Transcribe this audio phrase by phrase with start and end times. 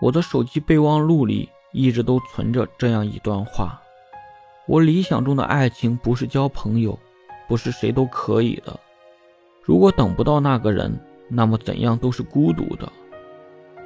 [0.00, 3.80] 我的手机备忘录里一直都存着这样一段话：
[4.66, 6.98] 我理想中的爱情不是交朋友，
[7.48, 8.78] 不是谁都可以的。
[9.62, 10.98] 如果等不到那个人，
[11.28, 12.90] 那么怎样都是孤独的。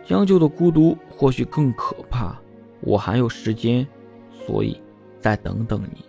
[0.03, 2.37] 将就的孤独或许更可怕。
[2.81, 3.87] 我还有时间，
[4.47, 4.81] 所以
[5.19, 6.05] 再等等你。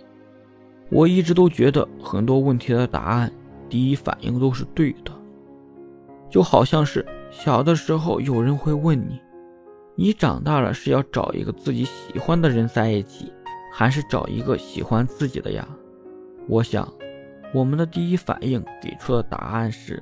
[0.89, 3.31] 我一直都觉得很多问题的答案，
[3.69, 5.11] 第一反应都是对的。
[6.29, 9.19] 就好像是小的时候，有人会问你
[10.01, 13.31] ：“你长大了是要找一个自己喜欢的人在一起，
[13.71, 15.67] 还是找一个喜欢自己的呀？”
[16.49, 16.91] 我想，
[17.53, 20.01] 我们的第一反应给出的答案是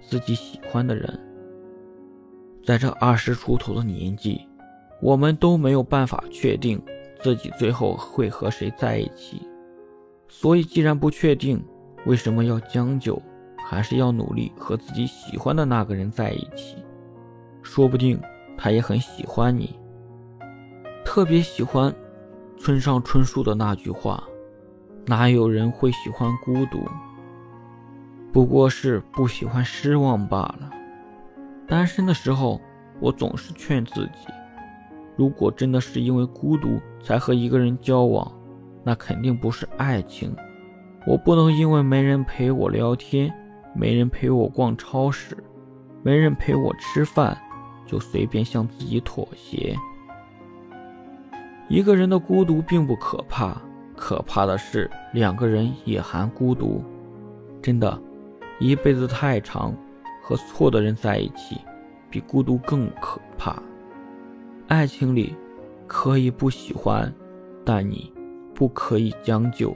[0.00, 1.18] 自己喜欢的人。
[2.64, 4.40] 在这二十出头的年纪，
[5.02, 6.80] 我们都没有办法确定
[7.20, 9.42] 自己最后会和谁在一起。
[10.28, 11.60] 所以，既然不确定，
[12.06, 13.20] 为什么要将就？
[13.68, 16.76] 还是要努力和自己喜欢的那个人在一起，
[17.62, 18.20] 说不定
[18.62, 19.74] 他也很喜欢你。
[21.02, 21.92] 特别喜欢
[22.58, 24.22] 村上春树的那句话
[25.06, 26.86] ：“哪有人会喜欢孤独？
[28.30, 30.70] 不过是不喜欢失望罢了。”
[31.66, 32.60] 单身的时候，
[33.00, 34.28] 我总是劝自己：
[35.16, 38.30] 如果真的是因为孤独才和一个人交往，
[38.84, 40.36] 那肯定不是爱情。
[41.06, 43.32] 我不能因为没人陪我聊天。
[43.72, 45.36] 没人陪我逛超市，
[46.02, 47.40] 没人陪我吃饭，
[47.90, 49.76] 就随便向自己妥协。
[51.68, 53.60] 一个人的孤独并不可怕，
[53.96, 56.84] 可怕的是两个人也含孤独。
[57.60, 58.00] 真的，
[58.60, 59.74] 一辈子太长，
[60.22, 61.60] 和错的人在一起，
[62.08, 63.60] 比孤独更可怕。
[64.68, 65.34] 爱情里
[65.88, 67.12] 可以不喜欢，
[67.64, 68.12] 但你
[68.54, 69.74] 不可以将就。